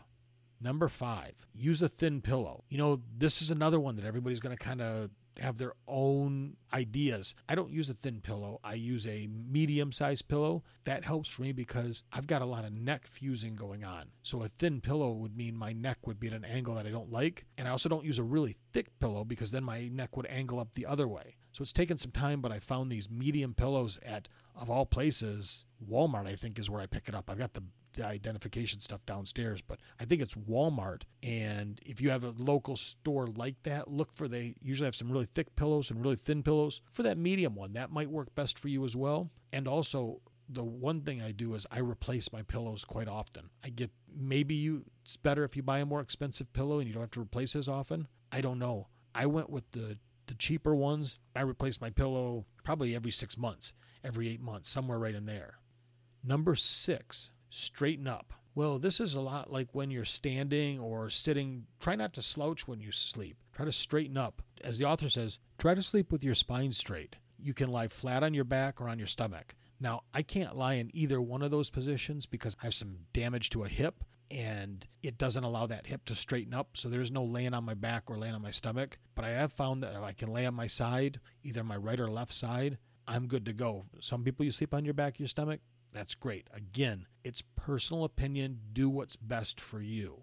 Number 0.62 0.88
five, 0.88 1.34
use 1.52 1.82
a 1.82 1.88
thin 1.88 2.22
pillow. 2.22 2.64
You 2.68 2.78
know, 2.78 3.02
this 3.18 3.42
is 3.42 3.50
another 3.50 3.80
one 3.80 3.96
that 3.96 4.04
everybody's 4.04 4.40
going 4.40 4.56
to 4.56 4.64
kind 4.64 4.80
of 4.80 5.10
have 5.38 5.58
their 5.58 5.72
own 5.86 6.56
ideas. 6.72 7.34
I 7.48 7.54
don't 7.54 7.72
use 7.72 7.88
a 7.88 7.94
thin 7.94 8.20
pillow. 8.20 8.60
I 8.62 8.74
use 8.74 9.06
a 9.06 9.28
medium 9.28 9.92
sized 9.92 10.28
pillow. 10.28 10.62
That 10.84 11.04
helps 11.04 11.28
for 11.28 11.42
me 11.42 11.52
because 11.52 12.04
I've 12.12 12.26
got 12.26 12.42
a 12.42 12.46
lot 12.46 12.64
of 12.64 12.72
neck 12.72 13.06
fusing 13.06 13.54
going 13.54 13.84
on. 13.84 14.06
So 14.22 14.42
a 14.42 14.48
thin 14.48 14.80
pillow 14.80 15.12
would 15.12 15.36
mean 15.36 15.56
my 15.56 15.72
neck 15.72 16.06
would 16.06 16.20
be 16.20 16.28
at 16.28 16.32
an 16.32 16.44
angle 16.44 16.74
that 16.74 16.86
I 16.86 16.90
don't 16.90 17.12
like. 17.12 17.46
And 17.56 17.68
I 17.68 17.70
also 17.70 17.88
don't 17.88 18.04
use 18.04 18.18
a 18.18 18.24
really 18.24 18.56
thick 18.72 18.98
pillow 18.98 19.24
because 19.24 19.50
then 19.50 19.64
my 19.64 19.88
neck 19.88 20.16
would 20.16 20.26
angle 20.26 20.60
up 20.60 20.74
the 20.74 20.86
other 20.86 21.08
way. 21.08 21.36
So 21.52 21.62
it's 21.62 21.72
taken 21.72 21.98
some 21.98 22.10
time, 22.10 22.40
but 22.40 22.50
I 22.50 22.58
found 22.58 22.90
these 22.90 23.10
medium 23.10 23.54
pillows 23.54 23.98
at, 24.04 24.28
of 24.56 24.70
all 24.70 24.86
places, 24.86 25.64
Walmart, 25.86 26.26
I 26.26 26.34
think, 26.34 26.58
is 26.58 26.70
where 26.70 26.80
I 26.80 26.86
pick 26.86 27.08
it 27.08 27.14
up. 27.14 27.28
I've 27.28 27.38
got 27.38 27.54
the 27.54 27.62
identification 28.00 28.80
stuff 28.80 29.04
downstairs, 29.04 29.60
but 29.60 29.78
I 30.00 30.06
think 30.06 30.22
it's 30.22 30.34
Walmart. 30.34 31.02
And 31.22 31.78
if 31.84 32.00
you 32.00 32.10
have 32.10 32.24
a 32.24 32.34
local 32.36 32.76
store 32.76 33.26
like 33.26 33.62
that, 33.64 33.90
look 33.90 34.10
for 34.14 34.28
they 34.28 34.54
usually 34.62 34.86
have 34.86 34.96
some 34.96 35.12
really 35.12 35.28
thick 35.34 35.54
pillows 35.56 35.90
and 35.90 36.02
really 36.02 36.16
thin 36.16 36.42
pillows. 36.42 36.80
For 36.90 37.02
that 37.02 37.18
medium 37.18 37.54
one, 37.54 37.74
that 37.74 37.92
might 37.92 38.10
work 38.10 38.34
best 38.34 38.58
for 38.58 38.68
you 38.68 38.84
as 38.84 38.96
well. 38.96 39.30
And 39.52 39.68
also, 39.68 40.20
the 40.48 40.64
one 40.64 41.02
thing 41.02 41.22
I 41.22 41.32
do 41.32 41.54
is 41.54 41.66
I 41.70 41.78
replace 41.78 42.32
my 42.32 42.42
pillows 42.42 42.84
quite 42.84 43.08
often. 43.08 43.50
I 43.64 43.68
get 43.68 43.90
maybe 44.14 44.54
you 44.54 44.84
it's 45.04 45.16
better 45.16 45.44
if 45.44 45.56
you 45.56 45.62
buy 45.62 45.78
a 45.78 45.86
more 45.86 46.00
expensive 46.00 46.52
pillow 46.52 46.78
and 46.78 46.88
you 46.88 46.94
don't 46.94 47.02
have 47.02 47.10
to 47.12 47.20
replace 47.20 47.56
as 47.56 47.68
often. 47.68 48.08
I 48.30 48.40
don't 48.40 48.58
know. 48.58 48.88
I 49.14 49.26
went 49.26 49.50
with 49.50 49.70
the 49.72 49.98
the 50.26 50.34
cheaper 50.34 50.74
ones. 50.74 51.18
I 51.34 51.42
replace 51.42 51.80
my 51.80 51.90
pillow 51.90 52.46
probably 52.64 52.94
every 52.94 53.10
6 53.10 53.36
months, 53.38 53.74
every 54.04 54.28
8 54.28 54.40
months, 54.40 54.68
somewhere 54.68 54.98
right 54.98 55.14
in 55.14 55.26
there. 55.26 55.58
Number 56.24 56.54
6, 56.54 57.30
straighten 57.50 58.06
up. 58.06 58.32
Well, 58.54 58.78
this 58.78 59.00
is 59.00 59.14
a 59.14 59.20
lot 59.20 59.50
like 59.50 59.68
when 59.72 59.90
you're 59.90 60.04
standing 60.04 60.78
or 60.78 61.08
sitting. 61.08 61.66
Try 61.80 61.96
not 61.96 62.12
to 62.14 62.22
slouch 62.22 62.68
when 62.68 62.80
you 62.80 62.92
sleep. 62.92 63.38
Try 63.52 63.64
to 63.64 63.72
straighten 63.72 64.16
up. 64.16 64.42
As 64.62 64.78
the 64.78 64.84
author 64.84 65.08
says, 65.08 65.38
try 65.58 65.74
to 65.74 65.82
sleep 65.82 66.12
with 66.12 66.22
your 66.22 66.34
spine 66.34 66.72
straight. 66.72 67.16
You 67.38 67.54
can 67.54 67.70
lie 67.70 67.88
flat 67.88 68.22
on 68.22 68.34
your 68.34 68.44
back 68.44 68.80
or 68.80 68.88
on 68.88 68.98
your 68.98 69.08
stomach. 69.08 69.54
Now, 69.80 70.02
I 70.14 70.22
can't 70.22 70.56
lie 70.56 70.74
in 70.74 70.90
either 70.94 71.20
one 71.20 71.42
of 71.42 71.50
those 71.50 71.70
positions 71.70 72.26
because 72.26 72.56
I 72.62 72.66
have 72.66 72.74
some 72.74 72.98
damage 73.12 73.50
to 73.50 73.64
a 73.64 73.68
hip 73.68 74.04
and 74.32 74.86
it 75.02 75.18
doesn't 75.18 75.44
allow 75.44 75.66
that 75.66 75.86
hip 75.86 76.06
to 76.06 76.14
straighten 76.14 76.54
up. 76.54 76.70
So 76.74 76.88
there's 76.88 77.12
no 77.12 77.22
laying 77.22 77.52
on 77.52 77.64
my 77.64 77.74
back 77.74 78.04
or 78.10 78.16
laying 78.16 78.34
on 78.34 78.40
my 78.40 78.50
stomach. 78.50 78.98
But 79.14 79.26
I 79.26 79.30
have 79.30 79.52
found 79.52 79.82
that 79.82 79.94
if 79.94 80.02
I 80.02 80.12
can 80.12 80.32
lay 80.32 80.46
on 80.46 80.54
my 80.54 80.66
side, 80.66 81.20
either 81.44 81.62
my 81.62 81.76
right 81.76 82.00
or 82.00 82.10
left 82.10 82.32
side, 82.32 82.78
I'm 83.06 83.26
good 83.26 83.44
to 83.44 83.52
go. 83.52 83.84
Some 84.00 84.24
people 84.24 84.46
you 84.46 84.52
sleep 84.52 84.72
on 84.72 84.86
your 84.86 84.94
back, 84.94 85.18
your 85.18 85.28
stomach, 85.28 85.60
that's 85.92 86.14
great. 86.14 86.48
Again, 86.54 87.06
it's 87.22 87.42
personal 87.56 88.04
opinion. 88.04 88.60
Do 88.72 88.88
what's 88.88 89.16
best 89.16 89.60
for 89.60 89.82
you. 89.82 90.22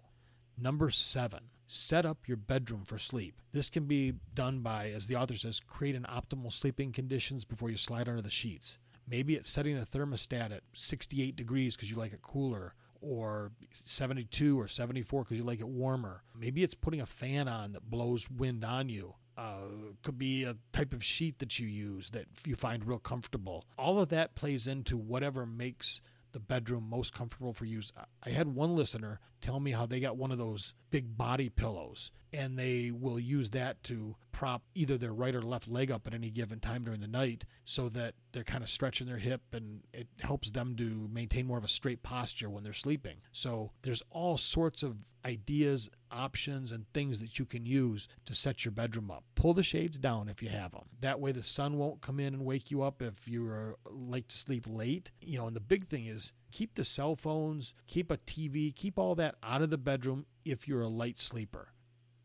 Number 0.58 0.90
seven, 0.90 1.44
set 1.68 2.04
up 2.04 2.26
your 2.26 2.36
bedroom 2.36 2.82
for 2.84 2.98
sleep. 2.98 3.40
This 3.52 3.70
can 3.70 3.84
be 3.84 4.14
done 4.34 4.58
by, 4.58 4.90
as 4.90 5.06
the 5.06 5.14
author 5.14 5.36
says, 5.36 5.60
create 5.60 5.94
an 5.94 6.06
optimal 6.10 6.52
sleeping 6.52 6.90
conditions 6.90 7.44
before 7.44 7.70
you 7.70 7.76
slide 7.76 8.08
under 8.08 8.22
the 8.22 8.30
sheets. 8.30 8.76
Maybe 9.08 9.36
it's 9.36 9.50
setting 9.50 9.78
the 9.78 9.86
thermostat 9.86 10.50
at 10.50 10.62
68 10.72 11.36
degrees 11.36 11.76
because 11.76 11.90
you 11.90 11.96
like 11.96 12.12
it 12.12 12.22
cooler, 12.22 12.74
or 13.00 13.52
72 13.72 14.58
or 14.58 14.68
74 14.68 15.22
because 15.24 15.38
you 15.38 15.44
like 15.44 15.60
it 15.60 15.68
warmer. 15.68 16.22
Maybe 16.38 16.62
it's 16.62 16.74
putting 16.74 17.00
a 17.00 17.06
fan 17.06 17.48
on 17.48 17.72
that 17.72 17.90
blows 17.90 18.28
wind 18.30 18.64
on 18.64 18.88
you. 18.88 19.14
Uh, 19.36 19.94
could 20.02 20.18
be 20.18 20.44
a 20.44 20.56
type 20.72 20.92
of 20.92 21.02
sheet 21.02 21.38
that 21.38 21.58
you 21.58 21.66
use 21.66 22.10
that 22.10 22.26
you 22.44 22.54
find 22.54 22.84
real 22.84 22.98
comfortable. 22.98 23.64
All 23.78 23.98
of 23.98 24.10
that 24.10 24.34
plays 24.34 24.66
into 24.66 24.98
whatever 24.98 25.46
makes 25.46 26.02
the 26.32 26.40
bedroom 26.40 26.86
most 26.88 27.14
comfortable 27.14 27.54
for 27.54 27.64
you. 27.64 27.80
I 28.22 28.30
had 28.30 28.54
one 28.54 28.76
listener 28.76 29.18
tell 29.40 29.60
me 29.60 29.72
how 29.72 29.86
they 29.86 30.00
got 30.00 30.16
one 30.16 30.30
of 30.30 30.38
those 30.38 30.74
big 30.90 31.16
body 31.16 31.48
pillows 31.48 32.10
and 32.32 32.58
they 32.58 32.90
will 32.90 33.18
use 33.18 33.50
that 33.50 33.82
to 33.82 34.14
prop 34.32 34.62
either 34.74 34.96
their 34.96 35.12
right 35.12 35.34
or 35.34 35.42
left 35.42 35.68
leg 35.68 35.90
up 35.90 36.06
at 36.06 36.14
any 36.14 36.30
given 36.30 36.60
time 36.60 36.84
during 36.84 37.00
the 37.00 37.06
night 37.06 37.44
so 37.64 37.88
that 37.88 38.14
they're 38.32 38.44
kind 38.44 38.62
of 38.62 38.70
stretching 38.70 39.06
their 39.06 39.18
hip 39.18 39.42
and 39.52 39.80
it 39.92 40.06
helps 40.20 40.50
them 40.52 40.76
to 40.76 41.08
maintain 41.12 41.46
more 41.46 41.58
of 41.58 41.64
a 41.64 41.68
straight 41.68 42.02
posture 42.02 42.48
when 42.48 42.62
they're 42.62 42.72
sleeping. 42.72 43.16
So 43.32 43.72
there's 43.82 44.02
all 44.10 44.36
sorts 44.36 44.82
of 44.82 44.96
ideas, 45.24 45.90
options, 46.10 46.72
and 46.72 46.86
things 46.92 47.20
that 47.20 47.38
you 47.38 47.44
can 47.44 47.66
use 47.66 48.08
to 48.24 48.34
set 48.34 48.64
your 48.64 48.72
bedroom 48.72 49.10
up. 49.10 49.24
Pull 49.34 49.54
the 49.54 49.62
shades 49.62 49.98
down 49.98 50.28
if 50.28 50.42
you 50.42 50.48
have 50.48 50.72
them. 50.72 50.86
That 51.00 51.20
way 51.20 51.32
the 51.32 51.42
sun 51.42 51.76
won't 51.76 52.00
come 52.00 52.20
in 52.20 52.34
and 52.34 52.44
wake 52.44 52.70
you 52.70 52.82
up 52.82 53.02
if 53.02 53.28
you 53.28 53.46
are 53.46 53.76
like 53.90 54.28
to 54.28 54.36
sleep 54.36 54.66
late. 54.68 55.10
You 55.20 55.38
know, 55.38 55.46
and 55.46 55.56
the 55.56 55.60
big 55.60 55.88
thing 55.88 56.06
is 56.06 56.32
keep 56.50 56.74
the 56.74 56.84
cell 56.84 57.16
phones, 57.16 57.74
keep 57.86 58.10
a 58.10 58.16
TV, 58.18 58.74
keep 58.74 58.98
all 58.98 59.14
that 59.16 59.36
out 59.42 59.62
of 59.62 59.70
the 59.70 59.78
bedroom 59.78 60.26
if 60.44 60.66
you're 60.66 60.82
a 60.82 60.88
light 60.88 61.18
sleeper. 61.18 61.72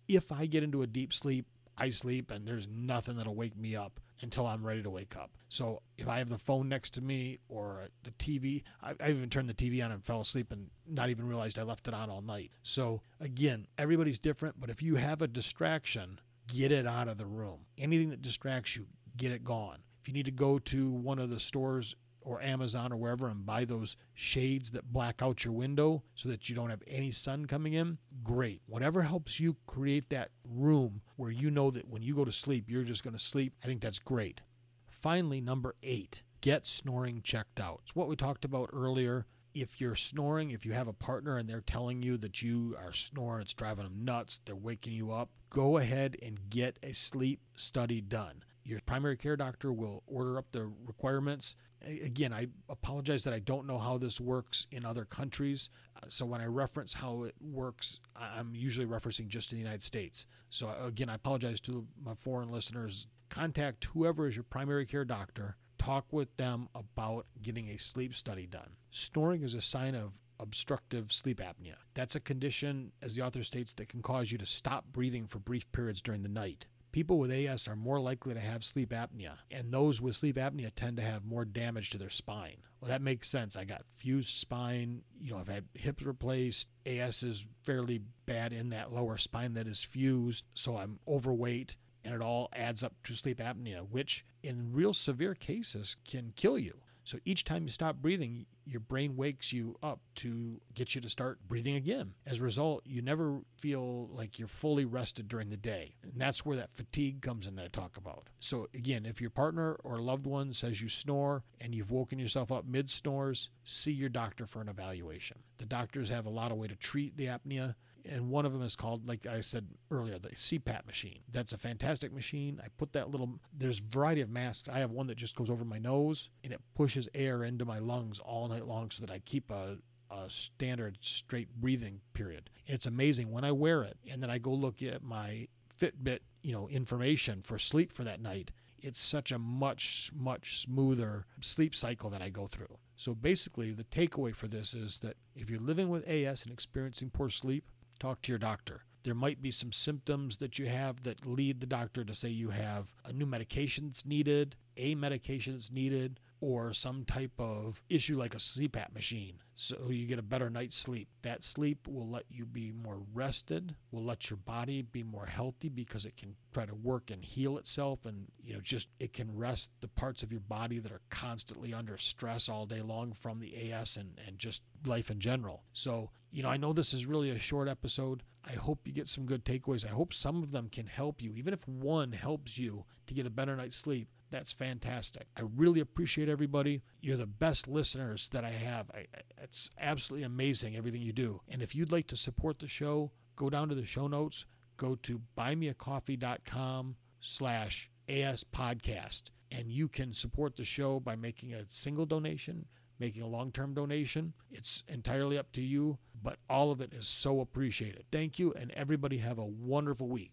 If 0.08 0.32
I 0.32 0.46
get 0.46 0.64
into 0.64 0.82
a 0.82 0.88
deep 0.88 1.14
sleep, 1.14 1.48
I 1.78 1.90
sleep 1.90 2.32
and 2.32 2.48
there's 2.48 2.68
nothing 2.68 3.18
that'll 3.18 3.36
wake 3.36 3.58
me 3.58 3.76
up 3.76 4.00
until 4.22 4.48
I'm 4.48 4.66
ready 4.66 4.82
to 4.82 4.90
wake 4.90 5.16
up. 5.16 5.32
So 5.50 5.82
if 5.98 6.08
I 6.08 6.20
have 6.20 6.30
the 6.30 6.38
phone 6.38 6.70
next 6.70 6.92
to 6.92 7.02
me 7.02 7.40
or 7.50 7.88
the 8.04 8.12
TV, 8.12 8.64
I, 8.82 8.94
I 9.00 9.10
even 9.10 9.30
turned 9.30 9.50
the 9.50 9.54
TV 9.54 9.84
on 9.84 9.92
and 9.92 10.04
fell 10.04 10.22
asleep 10.22 10.52
and 10.52 10.70
not 10.88 11.10
even 11.10 11.28
realized 11.28 11.60
I 11.60 11.64
left 11.64 11.88
it 11.88 11.94
on 11.94 12.10
all 12.10 12.22
night. 12.22 12.52
So 12.64 13.02
again, 13.20 13.68
everybody's 13.78 14.20
different, 14.20 14.60
but 14.60 14.70
if 14.70 14.82
you 14.82 14.96
have 14.96 15.22
a 15.22 15.28
distraction, 15.28 16.20
get 16.48 16.72
it 16.72 16.88
out 16.88 17.08
of 17.08 17.18
the 17.18 17.26
room. 17.26 17.66
Anything 17.78 18.10
that 18.12 18.22
distracts 18.22 18.76
you, 18.76 18.88
get 19.18 19.32
it 19.32 19.44
gone. 19.44 19.80
If 20.02 20.08
you 20.08 20.14
need 20.14 20.26
to 20.26 20.32
go 20.32 20.60
to 20.60 20.92
one 20.92 21.20
of 21.20 21.30
the 21.30 21.40
stores 21.40 21.96
or 22.26 22.42
Amazon 22.42 22.92
or 22.92 22.98
wherever 22.98 23.30
and 23.30 23.46
buy 23.46 23.64
those 23.64 23.96
shades 24.14 24.72
that 24.72 24.92
black 24.92 25.22
out 25.22 25.46
your 25.46 25.54
window 25.54 26.04
so 26.16 26.28
that 26.28 26.50
you 26.50 26.56
don't 26.56 26.72
have 26.72 26.84
any 26.88 27.12
sun 27.12 27.46
coming 27.46 27.74
in, 27.74 28.00
great. 28.24 28.62
Whatever 28.66 29.04
helps 29.04 29.40
you 29.40 29.56
create 29.68 30.10
that 30.10 30.32
room 30.44 31.02
where 31.16 31.32
you 31.32 31.52
know 31.52 31.70
that 31.72 31.88
when 31.88 32.02
you 32.02 32.16
go 32.16 32.26
to 32.26 32.32
sleep, 32.32 32.66
you're 32.68 32.84
just 32.84 33.04
going 33.04 33.16
to 33.16 33.24
sleep, 33.24 33.54
I 33.64 33.68
think 33.68 33.82
that's 33.82 34.00
great. 34.00 34.42
Finally, 34.90 35.40
number 35.40 35.76
eight, 35.84 36.24
get 36.42 36.66
snoring 36.66 37.22
checked 37.22 37.60
out. 37.60 37.82
It's 37.86 37.96
what 37.96 38.08
we 38.08 38.16
talked 38.16 38.44
about 38.44 38.72
earlier. 38.74 39.28
If 39.54 39.80
you're 39.80 39.96
snoring, 39.96 40.52
if 40.52 40.66
you 40.66 40.74
have 40.74 40.88
a 40.88 40.94
partner 40.94 41.38
and 41.38 41.48
they're 41.48 41.62
telling 41.62 42.02
you 42.02 42.18
that 42.18 42.42
you 42.42 42.76
are 42.84 42.92
snoring, 42.92 43.44
it's 43.44 43.54
driving 43.54 43.86
them 43.86 44.04
nuts, 44.04 44.42
they're 44.46 44.56
waking 44.56 44.94
you 44.94 45.12
up, 45.14 45.30
go 45.50 45.78
ahead 45.78 46.18
and 46.22 46.50
get 46.50 46.78
a 46.84 46.92
sleep 46.92 47.40
study 47.56 48.02
done. 48.02 48.44
Your 48.66 48.80
primary 48.82 49.16
care 49.16 49.38
doctor 49.38 49.72
will 49.72 50.02
order 50.08 50.38
up 50.40 50.48
the 50.52 50.72
requirements 50.86 51.56
again, 51.86 52.34
I 52.34 52.48
apologize 52.70 53.24
that 53.24 53.34
I 53.34 53.40
don't 53.40 53.68
know 53.68 53.78
how 53.78 53.98
this 53.98 54.20
works 54.20 54.68
in 54.72 54.86
other 54.86 55.06
countries. 55.06 55.70
Uh, 55.96 56.06
so 56.10 56.26
when 56.26 56.42
I 56.42 56.46
reference 56.46 56.94
how 56.94 57.24
it 57.24 57.36
works, 57.40 58.00
I'm 58.16 58.54
usually 58.54 58.86
referencing 58.86 59.28
just 59.28 59.52
in 59.52 59.58
the 59.58 59.64
United 59.64 59.84
States. 59.84 60.26
So 60.50 60.68
uh, 60.68 60.88
again, 60.88 61.10
I 61.10 61.16
apologize 61.16 61.62
to 61.62 61.88
my 62.04 62.16
foreign 62.16 62.52
listeners. 62.52 63.08
Contact 63.30 63.86
whoever 63.86 64.28
is 64.28 64.36
your 64.36 64.44
primary 64.44 64.86
care 64.86 65.06
doctor. 65.06 65.58
Talk 65.78 66.12
with 66.12 66.36
them 66.38 66.70
about 66.74 67.28
getting 67.42 67.70
a 67.70 67.78
sleep 67.78 68.16
study 68.16 68.48
done. 68.48 68.72
Snoring 68.92 69.44
is 69.44 69.54
a 69.54 69.62
sign 69.62 69.94
of 69.94 70.20
obstructive 70.40 71.14
sleep 71.14 71.40
apnea. 71.40 71.76
That's 71.94 72.16
a 72.16 72.20
condition, 72.20 72.92
as 73.02 73.16
the 73.16 73.22
author 73.22 73.44
states, 73.44 73.74
that 73.74 73.90
can 73.90 74.02
cause 74.02 74.32
you 74.32 74.38
to 74.38 74.46
stop 74.46 74.86
breathing 74.92 75.28
for 75.28 75.40
brief 75.40 75.72
periods 75.72 76.02
during 76.02 76.24
the 76.24 76.30
night 76.30 76.66
people 76.96 77.20
with 77.20 77.30
AS 77.30 77.68
are 77.68 77.76
more 77.76 78.00
likely 78.00 78.34
to 78.34 78.40
have 78.40 78.64
sleep 78.64 78.92
apnea, 78.92 79.34
and 79.52 79.70
those 79.70 80.02
with 80.02 80.16
sleep 80.16 80.38
apnea 80.38 80.72
tend 80.74 80.96
to 80.96 81.04
have 81.04 81.26
more 81.26 81.44
damage 81.44 81.90
to 81.90 81.98
their 81.98 82.10
spine. 82.10 82.56
Well, 82.80 82.88
that 82.88 83.02
makes 83.02 83.28
sense. 83.28 83.58
I 83.58 83.66
got 83.66 83.84
fused 83.98 84.30
spine, 84.38 85.02
you 85.20 85.32
know, 85.32 85.40
I've 85.40 85.50
had 85.50 85.66
hips 85.74 86.06
replaced. 86.06 86.70
AS 86.86 87.22
is 87.22 87.46
fairly 87.64 88.00
bad 88.26 88.54
in 88.54 88.70
that 88.70 88.94
lower 88.94 89.18
spine 89.18 89.56
that 89.56 89.68
is 89.68 89.84
fused, 89.84 90.46
so 90.54 90.78
I'm 90.78 91.00
overweight, 91.06 91.76
and 92.06 92.16
it 92.16 92.22
all 92.22 92.48
adds 92.54 92.82
up 92.82 92.94
to 93.04 93.14
sleep 93.14 93.40
apnea, 93.40 93.86
which 93.90 94.24
in 94.42 94.72
real 94.72 94.94
severe 94.94 95.36
cases 95.36 95.98
can 96.10 96.32
kill 96.38 96.58
you. 96.58 96.76
So 97.06 97.20
each 97.24 97.44
time 97.44 97.64
you 97.64 97.70
stop 97.70 97.98
breathing, 97.98 98.48
your 98.66 98.80
brain 98.80 99.16
wakes 99.16 99.54
you 99.54 99.78
up 99.82 100.00
to 100.16 100.60
get 100.74 100.96
you 100.96 101.02
to 101.02 101.10
start 101.10 101.38
breathing 101.48 101.76
again. 101.76 102.14
As 102.26 102.40
a 102.40 102.44
result, 102.44 102.82
you 102.86 103.02
never 103.02 103.42
feel 103.58 104.08
like 104.08 104.40
you're 104.40 104.48
fully 104.48 104.86
rested 104.86 105.28
during 105.28 105.52
the 105.52 105.58
day. 105.58 105.96
And 106.04 106.14
that's 106.18 106.44
where 106.44 106.58
that 106.58 106.74
fatigue 106.74 107.22
comes 107.22 107.46
in 107.46 107.56
that 107.56 107.66
I 107.66 107.68
talk 107.68 107.96
about. 107.96 108.28
So 108.40 108.68
again, 108.74 109.06
if 109.06 109.22
your 109.22 109.30
partner 109.30 109.74
or 109.84 110.00
loved 110.00 110.26
one 110.26 110.52
says 110.52 110.82
you 110.82 110.90
snore 110.90 111.44
and 111.62 111.76
you've 111.76 111.92
woken 111.92 112.18
yourself 112.18 112.52
up 112.52 112.66
mid 112.66 112.90
snores, 112.90 113.50
see 113.64 113.92
your 113.92 114.10
doctor 114.10 114.48
for 114.48 114.62
an 114.62 114.70
evaluation. 114.70 115.38
The 115.60 115.66
doctors 115.66 116.10
have 116.10 116.26
a 116.26 116.32
lot 116.32 116.52
of 116.52 116.58
way 116.58 116.68
to 116.68 116.76
treat 116.76 117.18
the 117.18 117.28
apnea 117.28 117.76
and 118.10 118.30
one 118.30 118.46
of 118.46 118.54
them 118.54 118.62
is 118.62 118.76
called, 118.76 119.08
like 119.08 119.26
I 119.26 119.42
said 119.42 119.68
earlier, 119.92 120.20
the 120.20 120.30
CPAP 120.30 120.86
machine. 120.86 121.20
That's 121.32 121.54
a 121.54 121.58
fantastic 121.58 122.14
machine. 122.14 122.62
I 122.64 122.68
put 122.78 122.94
that 122.94 123.10
little. 123.10 123.40
There's 123.56 123.80
variety 123.80 124.22
of 124.22 124.30
masks. 124.30 124.70
I 124.70 124.80
have 124.80 124.92
one 124.92 125.08
that 125.08 125.18
just 125.18 125.36
goes 125.36 125.50
over 125.50 125.66
my 125.66 125.80
nose 125.80 126.30
and 126.44 126.54
it 126.54 126.62
pushes 126.76 127.10
air 127.14 127.44
into 127.44 127.66
my 127.66 127.80
lungs 127.80 128.20
all 128.20 128.48
night 128.48 128.68
long, 128.68 128.92
so 128.92 129.06
that 129.06 129.12
I 129.12 129.20
keep 129.20 129.52
a 129.52 129.78
a 130.12 130.30
standard 130.30 130.98
straight 131.02 131.50
breathing 131.56 132.02
period. 132.14 132.50
And 132.68 132.76
It's 132.76 132.86
amazing 132.86 133.32
when 133.32 133.44
I 133.44 133.52
wear 133.52 133.84
it 133.84 133.98
and 134.10 134.22
then 134.22 134.30
I 134.30 134.38
go 134.38 134.52
look 134.52 134.82
at 134.84 135.04
my 135.04 135.48
Fitbit, 135.78 136.20
you 136.42 136.54
know, 136.54 136.70
information 136.70 137.42
for 137.42 137.60
sleep 137.60 137.92
for 137.92 138.04
that 138.04 138.22
night. 138.22 138.52
It's 138.80 139.02
such 139.02 139.32
a 139.32 139.40
much 139.40 140.12
much 140.14 140.60
smoother 140.60 141.26
sleep 141.42 141.76
cycle 141.76 142.10
that 142.12 142.22
I 142.22 142.30
go 142.30 142.48
through. 142.48 142.78
So 142.96 143.14
basically, 143.14 143.72
the 143.72 143.84
takeaway 143.84 144.34
for 144.34 144.48
this 144.48 144.74
is 144.74 145.00
that 145.00 145.18
if 145.36 145.50
you're 145.50 145.60
living 145.60 145.90
with 145.90 146.08
AS 146.08 146.44
and 146.44 146.54
experiencing 146.54 147.10
poor 147.10 147.30
sleep, 147.30 147.66
talk 148.00 148.22
to 148.24 148.32
your 148.32 148.40
doctor. 148.40 148.84
There 149.04 149.14
might 149.14 149.42
be 149.42 149.52
some 149.52 149.72
symptoms 149.72 150.38
that 150.38 150.58
you 150.58 150.66
have 150.66 151.04
that 151.04 151.26
lead 151.26 151.60
the 151.60 151.68
doctor 151.68 152.04
to 152.04 152.16
say 152.16 152.30
you 152.30 152.50
have 152.50 152.94
a 153.04 153.14
new 153.14 153.26
medication 153.28 153.88
that's 153.88 154.06
needed, 154.06 154.56
a 154.78 154.96
medication 154.96 155.54
that's 155.54 155.72
needed, 155.72 156.20
or 156.46 156.74
some 156.74 157.04
type 157.06 157.32
of 157.40 157.82
issue 157.90 158.16
like 158.16 158.36
a 158.36 158.38
CPAP 158.38 158.94
machine. 158.94 159.40
So 159.56 159.90
you 159.90 160.06
get 160.06 160.20
a 160.20 160.22
better 160.24 160.48
night's 160.48 160.76
sleep. 160.76 161.08
That 161.24 161.44
sleep 161.44 161.88
will 161.88 162.08
let 162.08 162.26
you 162.30 162.46
be 162.46 162.72
more 162.72 163.00
rested, 163.16 163.74
will 163.90 164.04
let 164.04 164.30
your 164.30 164.38
body 164.38 164.84
be 164.84 165.02
more 165.02 165.26
healthy 165.26 165.70
because 165.70 166.06
it 166.06 166.18
can 166.18 166.36
try 166.54 166.68
to 166.68 166.76
work 166.76 167.10
and 167.10 167.26
heal 167.26 167.58
itself 167.58 168.06
and 168.06 168.28
you 168.44 168.54
know 168.54 168.60
just 168.62 168.90
it 169.00 169.12
can 169.12 169.36
rest 169.36 169.72
the 169.82 169.88
parts 169.88 170.22
of 170.22 170.32
your 170.32 170.42
body 170.42 170.78
that 170.78 170.92
are 170.92 171.02
constantly 171.10 171.74
under 171.74 171.98
stress 171.98 172.48
all 172.48 172.68
day 172.68 172.82
long 172.82 173.12
from 173.12 173.40
the 173.40 173.72
AS 173.72 173.98
and, 173.98 174.20
and 174.28 174.38
just 174.38 174.62
life 174.86 175.10
in 175.10 175.20
general. 175.20 175.64
So, 175.74 176.12
you 176.32 176.44
know, 176.44 176.50
I 176.50 176.58
know 176.58 176.74
this 176.74 176.94
is 176.94 177.08
really 177.08 177.32
a 177.32 177.40
short 177.40 177.68
episode. 177.68 178.22
I 178.48 178.54
hope 178.54 178.86
you 178.86 178.94
get 178.94 179.10
some 179.10 179.26
good 179.26 179.46
takeaways. 179.46 179.84
I 179.84 179.90
hope 179.90 180.14
some 180.14 180.44
of 180.44 180.52
them 180.52 180.70
can 180.70 180.86
help 180.86 181.24
you. 181.24 181.34
Even 181.36 181.56
if 181.56 181.68
one 181.68 182.12
helps 182.12 182.60
you 182.60 182.86
to 183.08 183.16
get 183.16 183.26
a 183.26 183.32
better 183.32 183.56
night's 183.56 183.78
sleep, 183.78 184.10
that's 184.32 184.52
fantastic. 184.52 185.28
I 185.38 185.44
really 185.56 185.80
appreciate 185.80 186.30
everybody. 186.30 186.82
You're 187.02 187.18
the 187.18 187.26
best 187.26 187.68
listeners 187.68 188.30
that 188.30 188.44
I 188.44 188.50
have. 188.50 188.90
I, 188.92 189.06
it's 189.42 189.70
absolutely 189.80 190.26
amazing 190.26 190.76
everything 190.76 191.02
you 191.02 191.14
do. 191.14 191.42
And 191.48 191.62
if 191.62 191.76
you'd 191.76 191.92
like 191.92 192.08
to 192.08 192.18
support 192.18 192.60
the 192.60 192.68
show, 192.68 193.12
go 193.36 193.50
down 193.50 193.70
to 193.70 193.76
the 193.76 193.86
show 193.86 194.08
notes, 194.08 194.46
go 194.78 194.96
to 194.96 195.22
buymeacoffee.com 195.38 196.96
slash 197.22 197.90
AS 198.10 198.44
podcast, 198.44 199.24
and 199.52 199.72
you 199.72 199.88
can 199.88 200.14
support 200.14 200.56
the 200.58 200.66
show 200.66 201.00
by 201.00 201.16
making 201.16 201.54
a 201.54 201.66
single 201.70 202.06
donation, 202.06 202.66
making 203.00 203.22
a 203.22 203.28
long-term 203.28 203.74
donation. 203.74 204.34
It's 204.52 204.84
entirely 204.88 205.38
up 205.38 205.52
to 205.54 205.62
you, 205.62 205.98
but 206.22 206.38
all 206.50 206.72
of 206.72 206.82
it 206.82 206.94
is 206.94 207.08
so 207.08 207.40
appreciated. 207.40 208.06
Thank 208.12 208.38
you, 208.38 208.54
and 208.54 208.72
everybody 208.72 209.20
have 209.20 209.38
a 209.38 209.46
wonderful 209.46 210.08
week. 210.08 210.32